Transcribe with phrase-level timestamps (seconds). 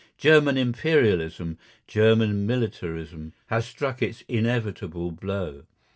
[0.17, 5.61] German Imperialism, German militarism, has struck its inevitable blow.